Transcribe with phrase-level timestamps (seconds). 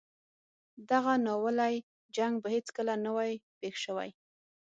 [0.89, 1.75] دغه ناولی
[2.15, 4.09] جنګ به هیڅکله نه وای پېښ شوی.